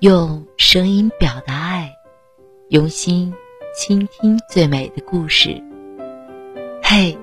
[0.00, 1.92] 用声音表达爱，
[2.68, 3.34] 用心
[3.74, 5.60] 倾听最美的故事。
[6.80, 7.18] 嘿，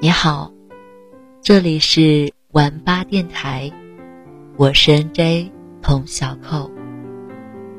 [0.00, 0.50] 你好，
[1.42, 3.70] 这里是晚八电台，
[4.56, 5.52] 我是 N.J.
[5.82, 6.70] 童小扣，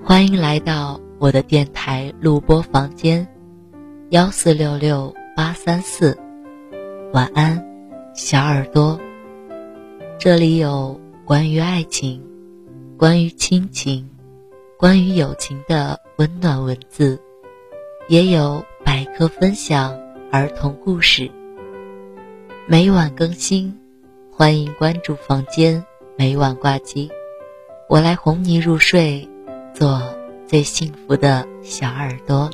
[0.04, 3.28] 欢迎来到我的电台录播房间，
[4.12, 6.16] 幺四六六八三四，
[7.12, 7.60] 晚安，
[8.14, 9.00] 小耳朵。
[10.20, 12.22] 这里有关于爱情。
[13.02, 14.08] 关于亲情，
[14.78, 17.20] 关于友情的温暖文字，
[18.08, 20.00] 也有百科分享
[20.32, 21.32] 儿童故事。
[22.68, 23.76] 每晚更新，
[24.32, 25.84] 欢迎关注房间，
[26.16, 27.10] 每晚挂机，
[27.90, 29.28] 我来哄你入睡，
[29.74, 30.00] 做
[30.46, 32.52] 最幸福的小耳朵。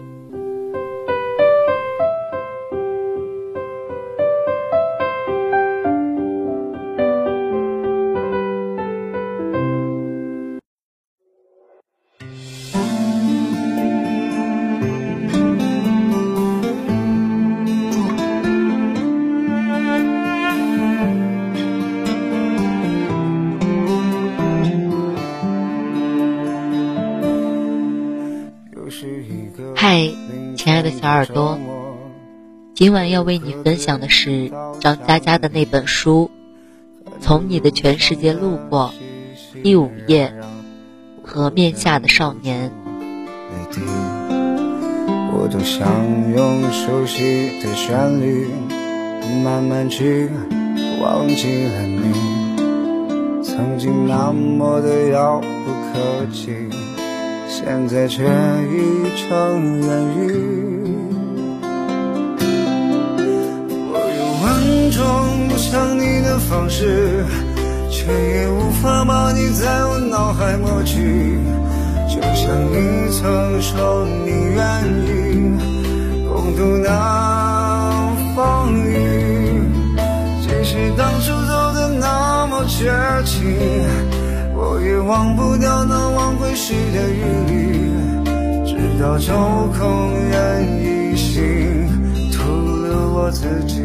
[32.97, 36.31] 晚要为你分享的是张嘉佳的那本书
[37.21, 38.91] 《从你的全世界路过》
[39.61, 40.33] 第五页
[41.23, 42.71] 《河面下的少年》。
[45.31, 45.87] 我多想
[46.35, 48.47] 用熟悉的旋律
[49.43, 50.27] 慢慢去
[50.99, 56.49] 忘记了你，曾经那么的遥不可及。
[57.47, 60.66] 现在却已成远语。
[64.91, 67.25] 种不想你的方式，
[67.89, 71.39] 却也无法把你在我脑海抹去。
[72.09, 74.63] 就像你曾说你愿
[75.05, 75.57] 意
[76.27, 79.61] 共度那风雨，
[80.41, 82.91] 即使当初走的那么绝
[83.25, 83.35] 情。
[84.55, 87.51] 我也忘不掉那往回时的日历，
[88.65, 89.33] 直到抽
[89.77, 91.87] 空人一心，
[92.31, 92.41] 徒
[92.83, 93.75] 留我自己。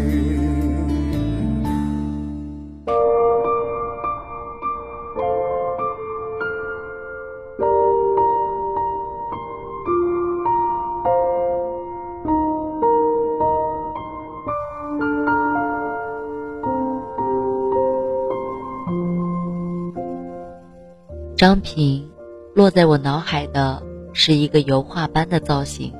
[21.42, 22.08] 张平，
[22.54, 23.82] 落在我脑海的
[24.12, 25.92] 是一个油画般的造型，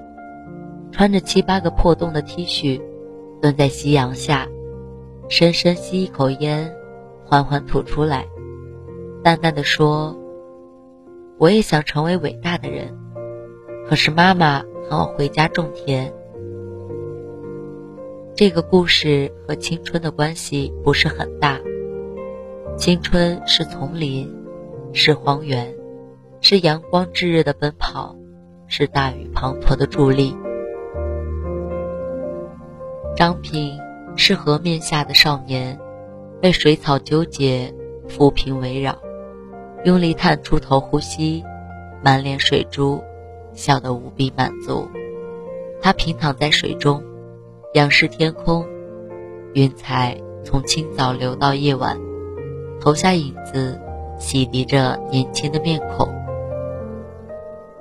[0.93, 2.81] 穿着七八个破洞的 T 恤，
[3.41, 4.47] 蹲在夕阳下，
[5.29, 6.73] 深深吸一口烟，
[7.25, 8.29] 缓缓吐出来，
[9.25, 10.17] 淡淡的说
[11.39, 12.97] ：“我也想成为伟大的人，
[13.89, 16.15] 可是妈妈喊我回家种田。”
[18.37, 21.61] 这个故事和青春的关系不是很大，
[22.77, 24.41] 青春是丛林。
[24.95, 25.75] 是荒原，
[26.43, 28.15] 是阳光炙热的奔跑，
[28.67, 30.37] 是大雨滂沱的助力。
[33.17, 33.79] 张平
[34.17, 35.79] 是河面下的少年，
[36.41, 37.73] 被水草纠结，
[38.07, 38.95] 浮萍围绕，
[39.85, 41.43] 用力探出头呼吸，
[42.03, 43.03] 满脸水珠，
[43.55, 44.87] 笑得无比满足。
[45.81, 47.03] 他平躺在水中，
[47.75, 48.67] 仰视天空，
[49.55, 51.99] 云彩从清早流到夜晚，
[52.79, 53.81] 投下影子。
[54.23, 56.09] 洗涤着年轻的面孔。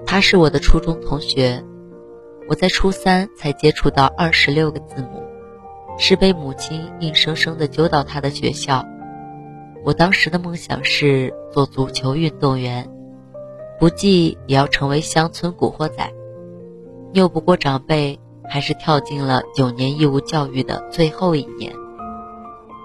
[0.08, 1.64] 他是我的初中同学，
[2.50, 5.24] 我在初三才接触到二十六个字母，
[6.00, 8.84] 是被母亲硬生生的揪到他的学校。
[9.86, 12.90] 我当时的梦想是做足球运动员，
[13.80, 16.12] 不济也要成为乡村古惑仔。
[17.14, 18.20] 拗不过长辈，
[18.50, 21.72] 还是跳进了九年义务教育的最后一年。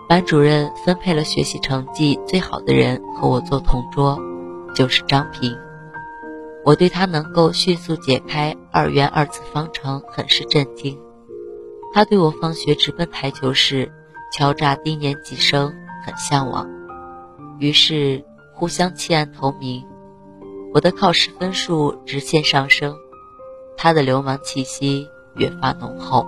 [0.08, 4.16] 班主任分配了学习成绩最好的人和我做同桌，
[4.72, 5.58] 就是张平。
[6.64, 10.96] 我对他能够迅速解开二元二次方程很是震惊。
[11.92, 13.90] 他对我放学直奔台球室
[14.32, 15.74] 敲诈低年级生
[16.04, 16.68] 很向往，
[17.58, 18.24] 于是
[18.54, 19.84] 互相弃暗投明。
[20.72, 22.94] 我的考试分数直线上升，
[23.76, 26.26] 他的流氓气息越发浓厚。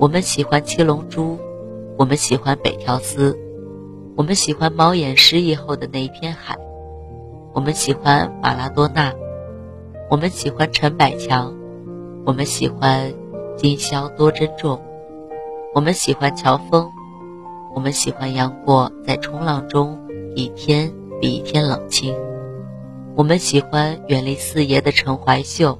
[0.00, 1.36] 我们喜欢七龙珠，
[1.96, 3.36] 我们喜欢北条司，
[4.16, 6.56] 我们喜欢猫眼失忆后的那一片海，
[7.52, 9.12] 我们喜欢马拉多纳，
[10.08, 11.52] 我们喜欢陈百强，
[12.24, 13.12] 我们喜欢
[13.56, 14.80] 今宵多珍重，
[15.74, 16.88] 我们喜欢乔峰，
[17.74, 19.98] 我们喜欢杨过在冲浪中
[20.36, 22.14] 一天比一天冷清。
[23.16, 25.76] 我们喜欢远离四爷的陈怀秀，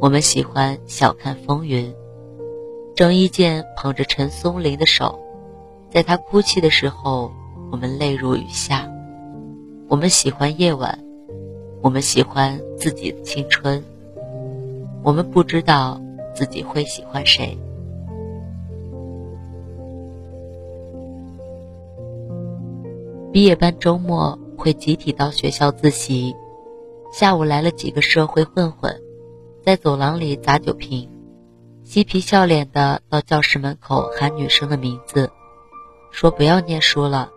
[0.00, 1.94] 我们喜欢小看风云。
[2.94, 5.18] 郑伊健捧着陈松伶的手，
[5.90, 7.32] 在他哭泣的时候，
[7.70, 8.86] 我们泪如雨下。
[9.88, 11.02] 我们喜欢夜晚，
[11.80, 13.82] 我们喜欢自己的青春。
[15.02, 16.02] 我们不知道
[16.34, 17.56] 自己会喜欢谁。
[23.32, 26.34] 毕业班周末会集体到学校自习，
[27.10, 29.00] 下午来了几个社会混混，
[29.64, 31.08] 在走廊里砸酒瓶。
[31.92, 35.30] 嬉皮笑脸的到教室门口喊女生的名字，
[36.10, 37.28] 说不要念书了，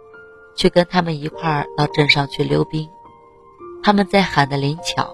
[0.55, 2.87] 去跟他们一块儿到镇上去溜冰。
[3.83, 5.13] 他们在喊的林巧，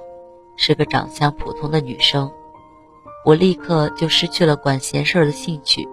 [0.57, 2.31] 是个长相普通的女生，
[3.25, 5.89] 我立刻就失去了管闲事儿的兴趣。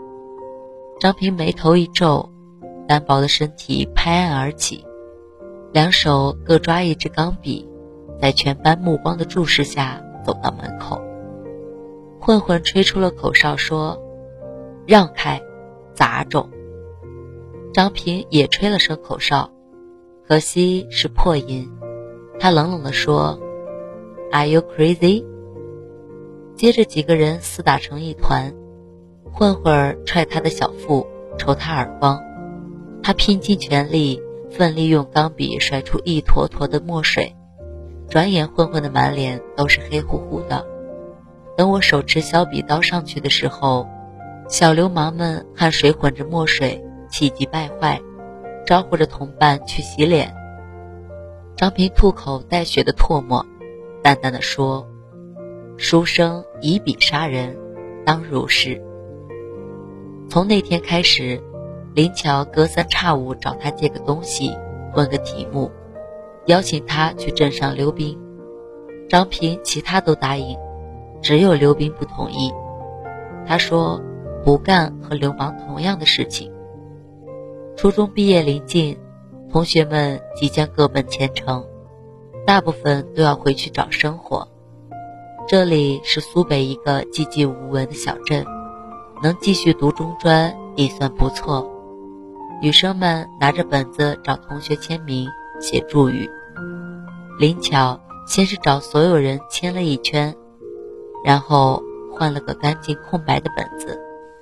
[1.00, 2.30] 张平眉头一皱，
[2.86, 4.84] 单薄的身体拍案而起，
[5.72, 7.66] 两手各抓一支钢笔，
[8.20, 11.00] 在全班目光的注视下走到门口。
[12.28, 13.98] 混混吹出了口哨，说
[14.86, 15.40] ：“让开，
[15.94, 16.50] 杂种。”
[17.72, 19.50] 张平也吹了声口哨，
[20.26, 21.66] 可惜是破音。
[22.38, 23.40] 他冷冷地说
[24.30, 25.24] ：“Are you crazy？”
[26.54, 28.54] 接着几个人厮打成一团，
[29.32, 31.06] 混混踹他的小腹，
[31.38, 32.22] 抽他耳光。
[33.02, 34.20] 他拼尽全力，
[34.50, 37.34] 奋力用钢笔甩出一坨坨的墨水，
[38.10, 40.66] 转眼混混的满脸都是黑乎乎的。
[41.58, 43.84] 等我手持小笔刀上去的时候，
[44.48, 48.00] 小流氓们汗水混着墨水，气急败坏，
[48.64, 50.32] 招呼着同伴去洗脸。
[51.56, 53.44] 张平吐口带血的唾沫，
[54.04, 54.86] 淡淡的说
[55.76, 57.58] ：“书生以笔杀人，
[58.06, 58.80] 当如是。”
[60.30, 61.42] 从那天开始，
[61.92, 64.56] 林巧隔三差五找他借个东西，
[64.94, 65.72] 问个题目，
[66.46, 68.16] 邀请他去镇上溜冰。
[69.08, 70.56] 张平其他都答应。
[71.20, 72.52] 只有刘斌不同意，
[73.46, 74.00] 他说
[74.44, 76.52] 不干和流氓同样的事情。
[77.76, 78.98] 初中毕业临近，
[79.50, 81.64] 同学们即将各奔前程，
[82.46, 84.48] 大部分都要回去找生活。
[85.46, 88.44] 这里是苏北一个寂寂无闻的小镇，
[89.22, 91.70] 能继续读中专也算不错。
[92.60, 95.28] 女生们拿着本子找同学签名、
[95.60, 96.28] 写祝语。
[97.38, 100.34] 林巧先是找所有人签了一圈。
[101.24, 101.82] 然后
[102.12, 104.00] 换了个干净空白的本子，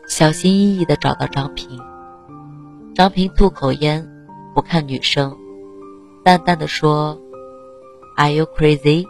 [0.09, 1.81] 小心翼翼地找到张平。
[2.95, 4.09] 张平吐口烟，
[4.55, 5.37] 不看女生，
[6.25, 7.21] 淡淡的说
[8.17, 9.05] ：“Are you crazy？”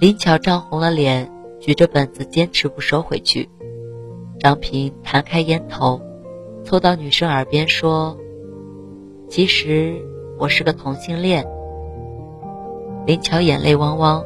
[0.00, 3.48] 林巧涨红了脸，举着本子坚持不收回去。
[4.40, 6.00] 张平弹开烟头，
[6.64, 8.18] 凑到女生耳边说
[9.30, 9.96] ：“其实
[10.38, 11.46] 我是个同性恋。”
[13.06, 14.24] 林巧眼泪汪汪。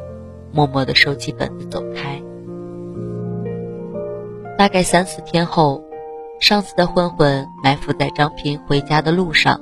[0.51, 2.21] 默默地收起本子走开。
[4.57, 5.83] 大概三四天后，
[6.39, 9.61] 上次的混混埋伏在张平回家的路上，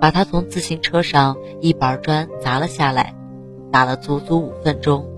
[0.00, 3.14] 把他从自行车上一板砖砸了下来，
[3.70, 5.08] 打了足足五分钟。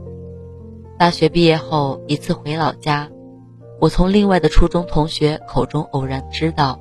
[0.97, 3.11] 大学毕业后一次回老家，
[3.81, 6.81] 我从另外的初中同学口中偶然知道，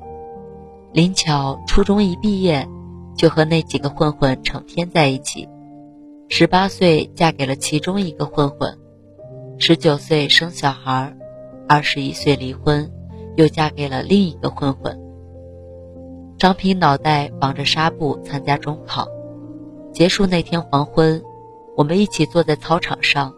[0.92, 2.66] 林巧初中一毕业，
[3.16, 5.48] 就和那几个混混成天在一起。
[6.28, 8.76] 十八岁嫁给了其中一个混混，
[9.58, 11.14] 十九岁生小孩，
[11.68, 12.90] 二十一岁离婚，
[13.36, 14.98] 又嫁给了另一个混混。
[16.38, 19.06] 张平脑袋绑着纱布参加中考，
[19.92, 21.22] 结束那天黄昏，
[21.76, 23.32] 我们一起坐在操场上，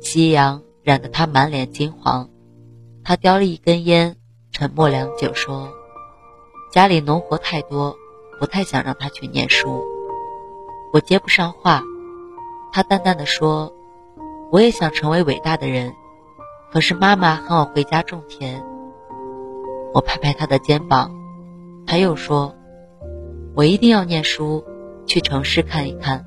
[0.00, 2.28] 夕阳染得他满脸金黄，
[3.02, 4.14] 他叼了一根烟，
[4.52, 5.68] 沉默良久说
[6.70, 7.96] ：“家里农活太多，
[8.38, 9.82] 不太想让他去念书。”
[10.92, 11.82] 我接不上话。
[12.74, 13.72] 他淡淡的说
[14.50, 15.92] ：“我也想成为伟大的人，
[16.72, 18.64] 可是妈妈喊我回家种田。”
[19.94, 21.12] 我拍拍他的肩膀，
[21.86, 22.56] 他又说
[23.54, 24.64] ：“我一定要念书，
[25.06, 26.26] 去城市看一看，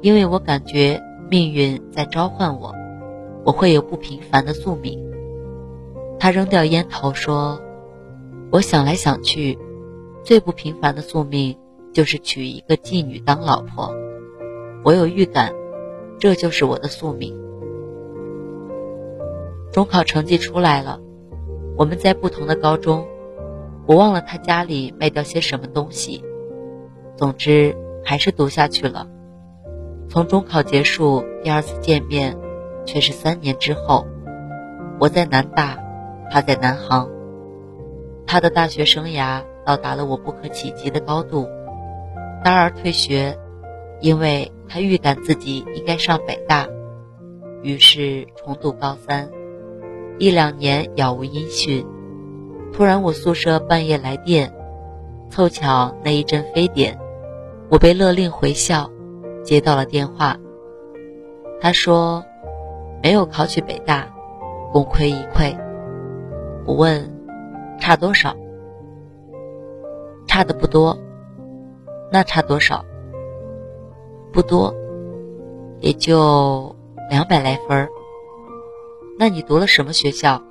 [0.00, 2.74] 因为我感觉命运在召唤我，
[3.44, 5.00] 我会有不平凡的宿命。”
[6.18, 7.60] 他扔掉烟头说
[8.50, 9.56] ：“我想来想去，
[10.24, 11.56] 最不平凡的宿命
[11.92, 13.94] 就是娶一个妓女当老婆。”
[14.84, 15.50] 我有预感，
[16.20, 17.34] 这就是我的宿命。
[19.72, 21.00] 中考成绩出来了，
[21.78, 23.06] 我们在不同的高中，
[23.86, 26.22] 我忘了他家里卖掉些什么东西。
[27.16, 27.74] 总之，
[28.04, 29.08] 还是读下去了。
[30.10, 32.36] 从中考结束，第二次见面，
[32.84, 34.06] 却是三年之后。
[35.00, 35.78] 我在南大，
[36.30, 37.08] 他在南航。
[38.26, 41.48] 他的大学生涯到达了我不可企及的高度，
[42.44, 43.38] 大二退学，
[44.04, 46.68] 因为他预感自己应该上北大，
[47.62, 49.30] 于是重读高三。
[50.18, 51.86] 一两年杳无音讯，
[52.70, 54.52] 突然我宿舍半夜来电，
[55.30, 56.98] 凑巧那一阵非典，
[57.70, 58.90] 我被勒令回校，
[59.42, 60.36] 接到了电话。
[61.58, 62.22] 他说
[63.02, 64.06] 没有考取北大，
[64.70, 65.58] 功亏一篑。
[66.66, 67.10] 我问
[67.80, 68.36] 差多少？
[70.26, 70.98] 差的不多。
[72.12, 72.84] 那差多少？
[74.34, 74.74] 不多，
[75.78, 76.74] 也就
[77.08, 77.88] 两百来分儿。
[79.16, 80.42] 那你读了什么学校？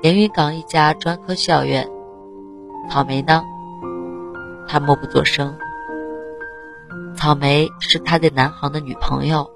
[0.00, 1.90] 连云港一家专科校院。
[2.88, 3.42] 草莓呢？
[4.68, 5.52] 他默不作声。
[7.16, 9.50] 草莓是他在南航的女朋友。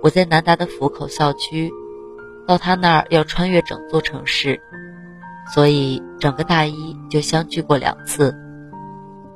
[0.00, 1.68] 我在南大的府口校区，
[2.46, 4.60] 到他那儿要穿越整座城市，
[5.52, 8.32] 所以整个大一就相聚过两次。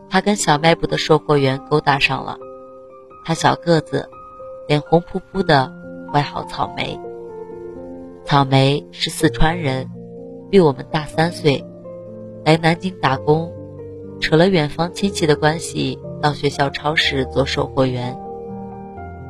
[0.09, 2.39] 他跟小卖部的售货员勾搭上了。
[3.25, 4.09] 他小个子，
[4.69, 5.73] 脸红扑扑的，
[6.13, 7.01] 外号草莓。
[8.27, 9.89] 草莓是四川人，
[10.51, 11.65] 比我们大三岁，
[12.45, 13.51] 来南京打工，
[14.21, 18.19] 扯了远房亲戚的关系，到学校超市做售货员。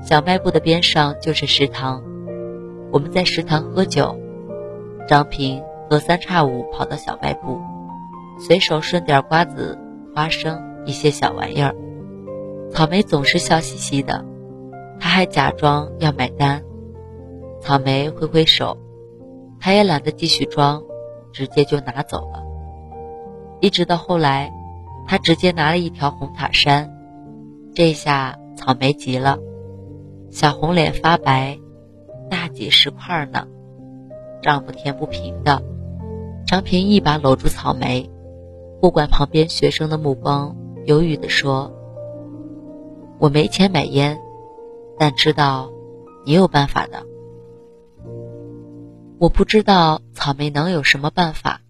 [0.03, 2.03] 小卖部的边上就是食堂，
[2.91, 4.19] 我们在食堂喝酒，
[5.09, 7.61] 张平隔三差五跑到小卖部，
[8.41, 9.79] 随手顺点瓜子、
[10.15, 11.75] 花生一些小玩意儿。
[12.75, 14.25] 草莓总是笑嘻嘻的，
[14.99, 16.61] 他还假装要买单。
[17.61, 18.77] 草莓挥挥手。
[19.61, 20.83] 他也懒得继续装，
[21.33, 22.43] 直接就拿走了。
[23.61, 24.53] 一直到后来，
[25.07, 26.93] 他直接拿了一条红塔山，
[27.75, 29.39] 这下草莓急了，
[30.31, 31.59] 小红脸发白，
[32.29, 33.47] 大几十块呢，
[34.43, 35.63] 账不填不平的。
[36.47, 38.11] 张平一把搂住草莓，
[38.83, 40.55] 不管旁边学生的目光，
[40.85, 41.73] 犹豫地说
[43.25, 44.21] ：“我没钱买烟，
[44.99, 45.73] 但知道
[46.27, 47.07] 你有办法的。”
[49.19, 51.63] 我不知道草莓能有什么办法，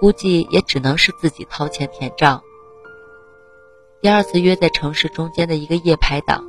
[0.00, 2.42] 估计也只能是自己掏钱填账。
[4.00, 6.42] 第二次约在城市中间的一个夜排档，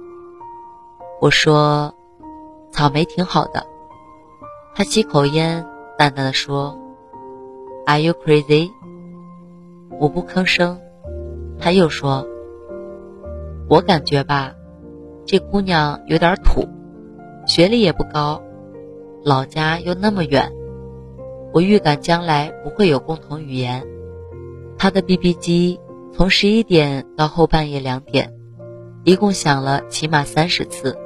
[1.21, 1.93] 我说
[2.73, 3.67] ：“草莓挺好的。”
[4.73, 5.63] 他吸口烟，
[5.95, 6.75] 淡淡的说
[7.85, 8.71] ：“Are you crazy？”
[9.99, 10.81] 我不吭声。
[11.59, 12.27] 他又说
[13.69, 14.55] ：“我感觉吧，
[15.25, 16.67] 这姑娘有点土，
[17.45, 18.41] 学历也不高。”
[19.25, 20.53] 老家又那么远，
[21.53, 23.85] 我预感将来不会有共同语言。
[24.77, 25.79] 他的 BB 机
[26.13, 28.33] 从十一点到后半夜两点，
[29.03, 30.97] 一共响了起码三十次。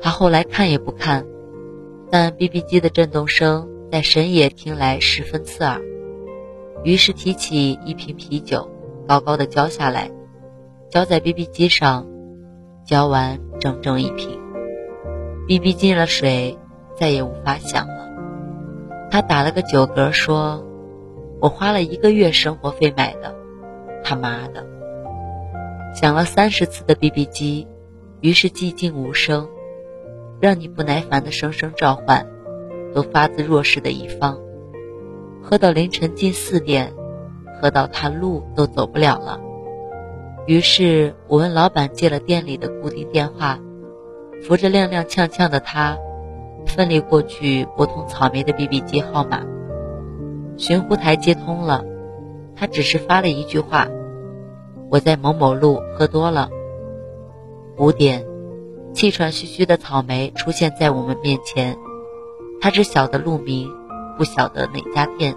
[0.00, 1.26] 他后来看也不看，
[2.10, 5.80] 但 BB 机的震动声在深夜听来十分刺耳。
[6.84, 8.70] 于是提起一瓶啤酒，
[9.08, 10.12] 高高的浇下来，
[10.92, 12.06] 浇在 BB 机上，
[12.86, 14.38] 浇完整整一瓶。
[15.48, 16.56] BB 进了水。
[16.94, 18.06] 再也无法想了。
[19.10, 20.64] 他打了个酒嗝，说
[21.40, 23.34] ：“我花了一个月生活费买的，
[24.04, 24.64] 他妈的！”
[25.96, 27.66] 响了三十次的 BB 机，
[28.20, 29.48] 于是寂静无声，
[30.38, 32.26] 让你不耐烦的声声召唤，
[32.94, 34.38] 都发自弱势的一方。
[35.42, 36.92] 喝到凌晨近四点，
[37.60, 39.40] 喝到他路都走不了了。
[40.46, 43.58] 于是我问老板借了店里的固定电话，
[44.42, 45.96] 扶着踉踉跄跄的他。
[46.64, 49.42] 奋力过去拨通草莓的 BB 机号码，
[50.56, 51.84] 寻呼台接通了，
[52.54, 53.88] 他只是发了一句话
[54.88, 56.50] ：“我在某某路喝多了。”
[57.78, 58.24] 五点，
[58.94, 61.76] 气喘吁吁的草莓出现在我们面前，
[62.60, 63.68] 他只晓得路名，
[64.16, 65.34] 不晓得哪家店，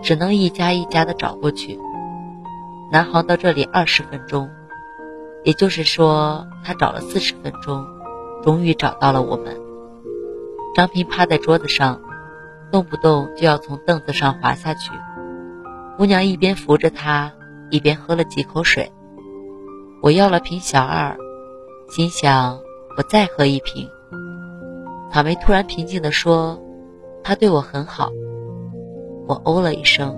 [0.00, 1.76] 只能一家一家的找过去。
[2.92, 4.50] 南航到这里二十分钟，
[5.44, 7.86] 也就是说他找了四十分钟，
[8.42, 9.58] 终于找到了我们。
[10.74, 12.02] 张平趴在桌子上，
[12.70, 14.92] 动不动就要从凳子上滑下去。
[15.96, 17.32] 姑娘一边扶着他，
[17.70, 18.92] 一边喝了几口水。
[20.02, 21.16] 我要了瓶小二，
[21.88, 22.60] 心想
[22.98, 23.88] 我再喝一瓶。
[25.10, 26.62] 草莓突然平静地说
[27.24, 28.10] ：“他对我很好。”
[29.26, 30.14] 我哦了一声。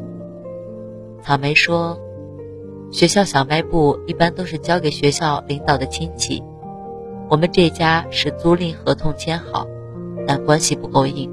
[1.22, 1.96] 草莓说
[2.94, 6.40] ：“学校小卖部一般都是交给学校领导的亲戚，
[7.28, 9.66] 我们这家是租赁合同签好。”
[10.28, 11.28] 但关系不够硬，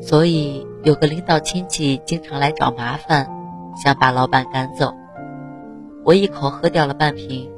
[0.00, 3.28] 所以有个领导亲戚经常来找麻烦，
[3.76, 4.94] 想把老板赶走。
[6.06, 7.52] 我一口喝掉了半瓶。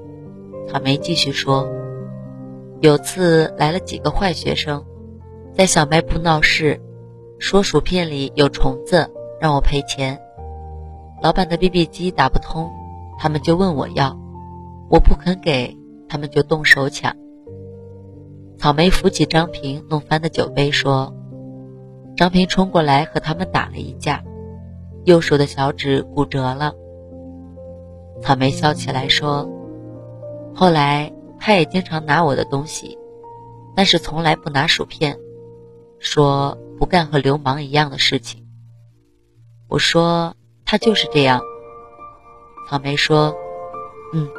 [0.68, 1.68] 草莓继续说
[2.82, 4.84] ：“有次来了几个坏学生，
[5.54, 6.80] 在小卖部闹事，
[7.38, 9.08] 说薯片里有虫子，
[9.40, 10.20] 让我赔钱。
[11.22, 12.68] 老板的 BB 机打不通，
[13.20, 14.18] 他们就问我要。
[14.88, 15.76] 我不肯给，
[16.08, 17.14] 他们就动手抢。
[18.56, 21.14] 草莓扶起张平弄翻的酒杯，说
[22.16, 24.24] ：“张平冲过来和他们打了一架，
[25.04, 26.72] 右手的小指骨折了。”
[28.22, 29.48] 草莓笑起来说
[30.56, 32.98] ：“后来他也经常拿我的东西，
[33.76, 35.18] 但是从来不拿薯片，
[35.98, 38.46] 说不干和流氓一样的事情。”
[39.68, 40.34] 我说
[40.64, 41.42] ：“他就是这样。”
[42.70, 43.34] 草莓说
[44.14, 44.30] ：“嗯。”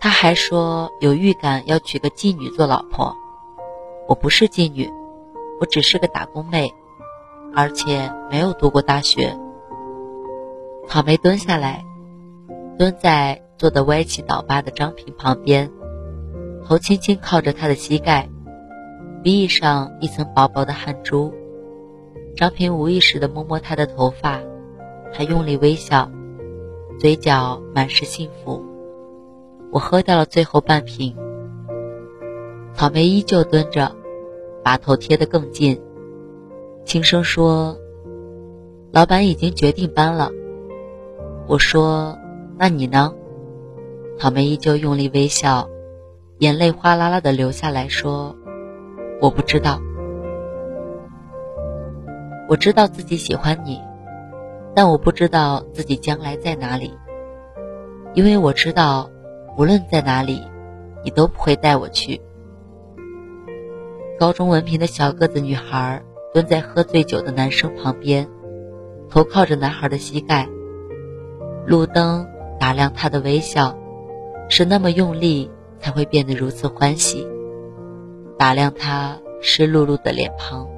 [0.00, 3.14] 他还说有预感要娶个妓女做老婆。
[4.08, 4.90] 我不是妓女，
[5.60, 6.72] 我只是个打工妹，
[7.54, 9.38] 而且没有读过大学。
[10.86, 11.84] 草莓蹲下来。
[12.78, 15.70] 蹲在坐得歪七倒八的张平旁边，
[16.64, 18.30] 头轻轻靠着他的膝盖，
[19.22, 21.34] 鼻翼上一层薄薄的汗珠。
[22.36, 24.40] 张平无意识地摸摸他的头发，
[25.12, 26.08] 他用力微笑，
[26.98, 28.62] 嘴角满是幸福。
[29.70, 31.16] 我喝掉了最后半瓶。
[32.74, 33.94] 草莓依旧蹲着，
[34.62, 35.80] 把头贴得更近，
[36.84, 37.76] 轻声说
[38.92, 40.30] ：“老板已经决定搬了。”
[41.48, 42.18] 我说。
[42.60, 43.14] 那你呢？
[44.18, 45.68] 草莓依旧用力微笑，
[46.38, 48.34] 眼泪哗啦啦的流下来，说
[49.22, 49.80] ：“我不知道。
[52.48, 53.80] 我知道自己喜欢你，
[54.78, 56.96] 但我不知道自己将来在哪里。
[58.14, 59.10] 因为我知道，
[59.56, 60.40] 无论在哪里，
[61.02, 62.20] 你都不会带我去。”
[64.20, 66.00] 高中文凭的小个子女孩
[66.32, 68.28] 蹲在喝醉酒的男生旁边，
[69.10, 70.48] 头靠着男孩的膝盖。
[71.66, 72.24] 路灯。
[72.60, 73.76] 打量他的微笑，
[74.48, 77.26] 是那么用力，才会变得如此欢喜。
[78.36, 80.68] 打量他湿漉漉的脸庞，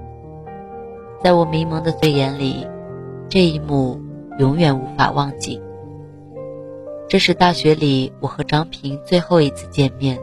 [1.22, 2.66] 在我迷蒙的醉眼里，
[3.30, 4.02] 这一幕
[4.40, 5.62] 永远无法忘记。
[7.08, 10.18] 这是大学里我和张平最后一次见面，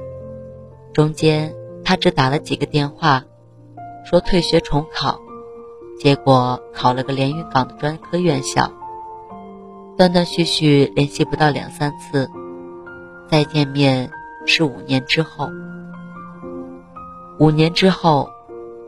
[0.93, 3.23] 中间他只打了几个电话，
[4.03, 5.21] 说退学重考，
[5.97, 8.69] 结果考了个连云港的专科院校。
[9.97, 12.29] 断断续续联系不到两三次，
[13.29, 14.11] 再见面
[14.45, 15.49] 是五年之后。
[17.39, 18.29] 五年之后，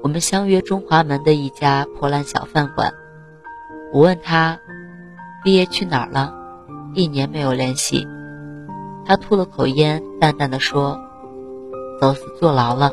[0.03, 2.93] 我们相约中华门的一家破烂小饭馆。
[3.91, 4.59] 我问他，
[5.43, 6.33] 毕业去哪儿了？
[6.93, 8.07] 一年没有联系。
[9.05, 10.99] 他吐了口烟，淡淡的说
[11.99, 12.91] ：“走私坐牢了。”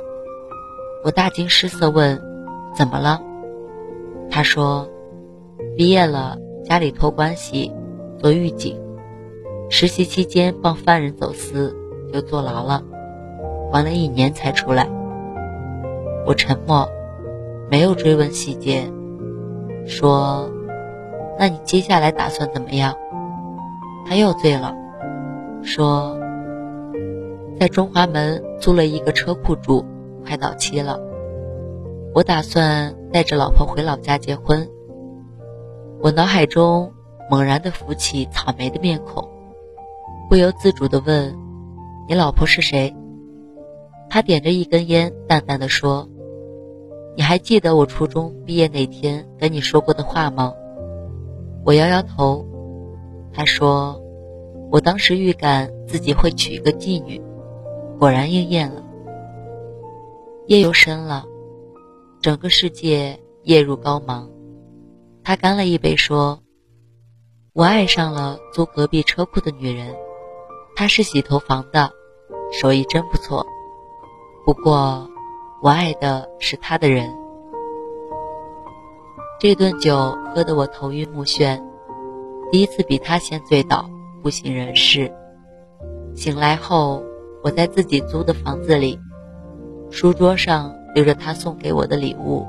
[1.05, 2.21] 我大惊失色问
[2.75, 3.21] ：“怎么了？”
[4.31, 4.89] 他说
[5.77, 7.73] ：“毕业了，家里托关系。”
[8.19, 8.81] 做狱警，
[9.69, 11.77] 实习期间帮犯人走私，
[12.11, 12.83] 就坐牢了，
[13.71, 14.89] 关了一年才出来。
[16.27, 16.89] 我沉默，
[17.71, 18.91] 没有追问细节，
[19.87, 20.51] 说
[21.39, 22.95] ：“那你接下来打算怎么样？”
[24.09, 24.75] 他又醉了，
[25.63, 26.19] 说
[27.59, 29.85] ：“在中华门租了一个车库住，
[30.25, 31.01] 快到期了，
[32.15, 34.69] 我打算带着老婆回老家结婚。”
[36.03, 36.93] 我脑海中。
[37.29, 39.29] 猛然的浮起草莓的面孔，
[40.31, 41.37] 不由自主的问
[42.07, 42.95] ：“你老婆是谁？”
[44.09, 46.09] 他点着一根烟，淡淡的说
[47.19, 50.53] ：“你还记得我初中毕业那天跟你说过的话吗？”
[51.67, 52.47] 我摇摇头。
[53.33, 54.01] 他说
[54.71, 57.21] ：“我当时预感自己会娶一个妓女，
[57.99, 58.83] 果然应验了。”
[60.47, 61.25] 夜又深了，
[62.23, 64.31] 整个世界夜入高茫。
[65.25, 66.39] 他干了一杯，说。
[67.53, 69.95] 我爱上了租隔壁车库的女人，
[70.77, 71.91] 她是洗头房的，
[72.53, 73.47] 手艺真不错。
[74.45, 75.09] 不过，
[75.63, 77.11] 我爱的是她的人。
[79.39, 81.61] 这顿酒喝得我头晕目眩，
[82.51, 83.91] 第一次比他先醉倒，
[84.23, 85.13] 不省人事。
[86.15, 87.03] 醒来后，
[87.43, 88.99] 我在自己租的房子里，
[89.91, 92.47] 书桌上留着他送给我的礼物，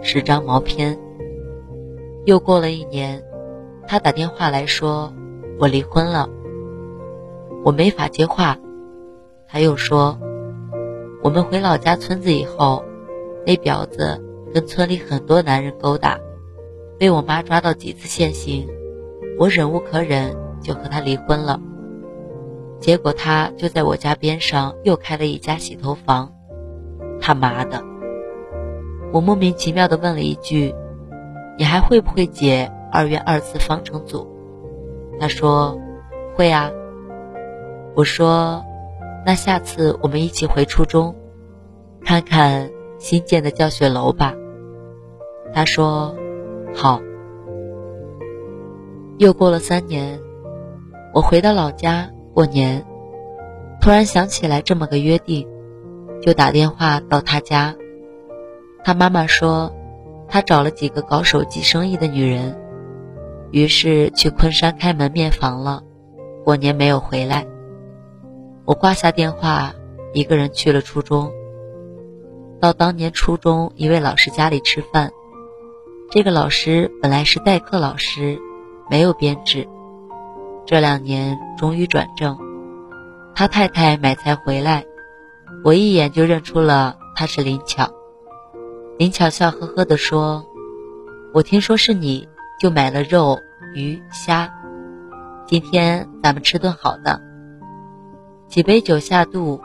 [0.00, 0.98] 十张毛片。
[2.24, 3.22] 又过了一年。
[3.84, 5.12] 他打电话来说
[5.58, 6.28] ：“我离婚了。”
[7.66, 8.56] 我没法接话。
[9.48, 10.16] 他又说
[11.20, 12.84] ：“我们回老家村子以后，
[13.44, 16.18] 那婊子跟村里很多男人勾搭，
[16.98, 18.68] 被我妈抓到几次现行。
[19.38, 21.60] 我忍无可忍，就和他离婚了。
[22.78, 26.32] 结果他就在我家边上又开了一家洗头房。
[27.20, 27.82] 他妈的！
[29.12, 30.74] 我莫名其妙地问了一句
[31.56, 34.28] ：“你还会不会解？”二元二次方程组，
[35.18, 35.80] 他说
[36.36, 36.70] ：“会啊。”
[37.96, 38.62] 我说
[39.24, 41.14] ：“那下次我们一起回初中，
[42.04, 44.34] 看看新建的教学楼吧。”
[45.54, 46.14] 他说
[46.74, 47.00] ：“好。”
[49.18, 50.20] 又过了三年，
[51.12, 52.84] 我回到老家过年，
[53.80, 55.46] 突然想起来这么个约定，
[56.20, 57.74] 就打电话到他家。
[58.82, 59.72] 他妈妈说，
[60.26, 62.58] 他找了几个搞手机生意的女人，
[63.52, 65.82] 于是去昆山开门面房了。
[66.44, 67.46] 过年没有回来，
[68.64, 69.72] 我挂下电话，
[70.14, 71.30] 一个人去了初中。
[72.60, 75.12] 到当年初中一位老师家里吃饭，
[76.14, 78.38] 这个老师本来是代课老师，
[78.90, 79.66] 没有编制，
[80.66, 82.36] 这两年终于转正。
[83.34, 84.84] 他太太买菜回来，
[85.64, 87.88] 我一眼就认出了他是林巧。
[88.98, 90.44] 林巧笑呵呵地说
[91.32, 92.28] ：“我听说是你，
[92.60, 93.38] 就买了肉、
[93.74, 94.52] 鱼、虾。
[95.46, 97.22] 今天咱们吃顿好的。”
[98.48, 99.62] 几杯酒下肚，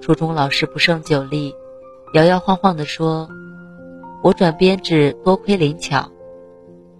[0.00, 1.52] 初中老师不胜酒力，
[2.14, 3.28] 摇摇晃晃地说
[4.22, 6.08] ：“我转编制多亏林巧。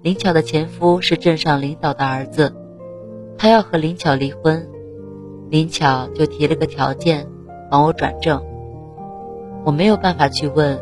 [0.02, 2.52] 林巧的前夫是镇上领导的儿子，
[3.38, 4.68] 他要和林巧离婚。”
[5.48, 7.28] 林巧就提了个条件，
[7.70, 8.42] 帮我转正。
[9.64, 10.80] 我没有办法去问，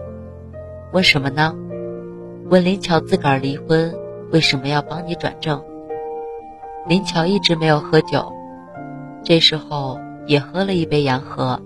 [0.93, 1.55] 问什么呢？
[2.49, 3.95] 问林巧自个儿离婚，
[4.31, 5.63] 为什么要帮你转正？
[6.87, 8.33] 林巧一直没有喝酒，
[9.23, 11.61] 这时候也喝了一杯洋河，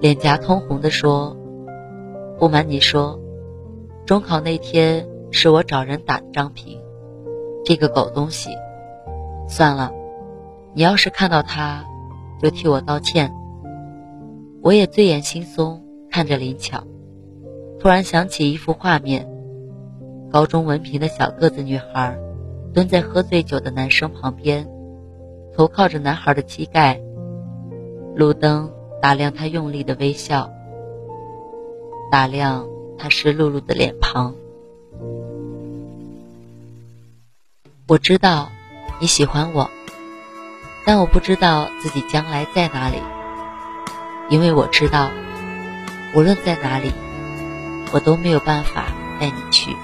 [0.00, 1.36] 脸颊通红的说
[2.38, 3.20] ：“不瞒你说，
[4.06, 6.80] 中考那天是我找人打的张平，
[7.64, 8.50] 这个狗东西。
[9.48, 9.92] 算了，
[10.74, 11.84] 你要是看到他。”
[12.42, 13.32] 就替我道歉。
[14.62, 16.82] 我也醉眼惺忪看着林巧，
[17.78, 19.28] 突然想起一幅画面：
[20.28, 22.18] 高中文凭的小个子女孩，
[22.74, 24.68] 蹲在喝醉酒的男生旁边，
[25.54, 27.00] 头靠着男孩的膝盖，
[28.16, 30.50] 路灯打亮他用力的微笑，
[32.10, 32.66] 打亮
[33.02, 34.32] 他湿漉漉的脸庞。
[37.88, 38.52] 我知道
[39.00, 39.68] 你喜欢我。
[40.86, 42.98] 但我不知道自己将来在哪里，
[44.30, 45.10] 因为我知道，
[46.14, 46.92] 无论在哪里，
[47.92, 48.86] 我都没有办法
[49.18, 49.76] 带你去。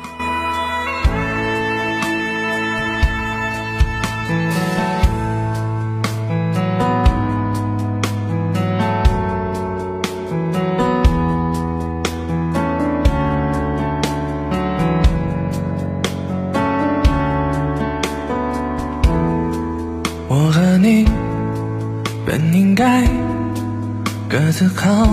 [24.58, 25.08] 各自好，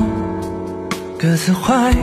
[1.20, 1.94] 各自坏，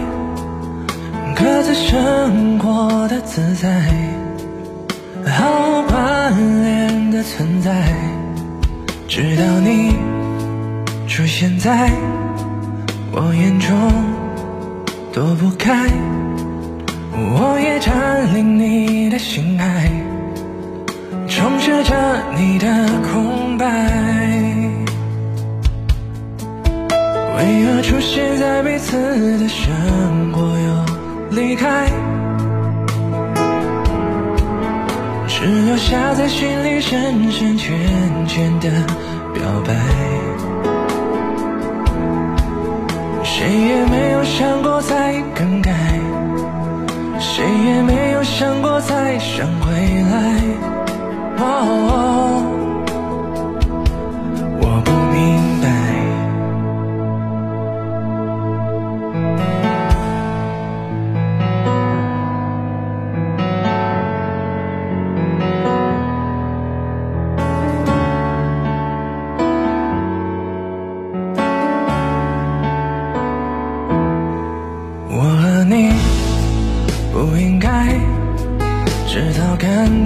[1.34, 3.92] 各自生活的自在，
[5.26, 7.92] 毫无关联的存在。
[9.08, 9.96] 直到你
[11.08, 11.90] 出现在
[13.10, 13.76] 我眼中，
[15.12, 15.90] 躲不开，
[17.12, 19.90] 我也占领你的心海，
[21.26, 24.21] 充斥着你的空白。
[27.92, 28.96] 出现在彼此
[29.38, 29.70] 的生
[30.32, 31.90] 活又离开，
[35.28, 37.70] 只留下在心里深深浅
[38.26, 38.70] 浅的
[39.34, 39.74] 表白。
[43.22, 45.70] 谁也没有想过再更改，
[47.20, 49.70] 谁也没有想过再想回
[50.10, 50.40] 来。
[51.44, 52.51] 哦。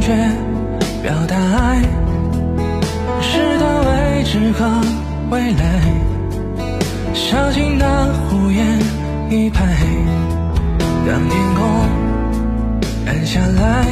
[0.07, 0.13] 却
[1.03, 1.83] 表达爱
[3.21, 4.81] 试探未知和
[5.33, 5.83] 未来
[7.13, 8.79] 小心那敷言
[9.29, 9.65] 一拍
[11.09, 11.67] 当天空
[13.05, 13.85] 暗下来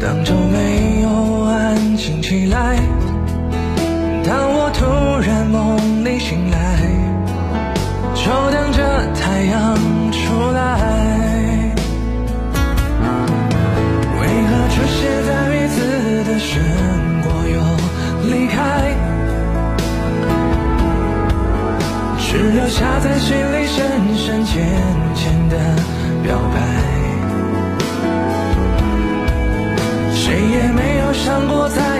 [0.00, 3.01] 当周围又安静起来
[22.82, 24.66] 他在心里深深浅
[25.14, 25.56] 浅的
[26.24, 26.58] 表白。
[30.12, 31.91] 谁也没有想过再